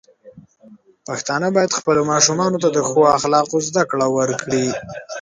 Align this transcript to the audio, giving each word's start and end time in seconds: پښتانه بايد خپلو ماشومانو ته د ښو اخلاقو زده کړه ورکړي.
پښتانه 1.07 1.47
بايد 1.55 1.77
خپلو 1.79 2.01
ماشومانو 2.11 2.61
ته 2.63 2.69
د 2.71 2.77
ښو 2.89 3.01
اخلاقو 3.17 3.57
زده 3.67 3.83
کړه 3.91 4.07
ورکړي. 4.17 4.65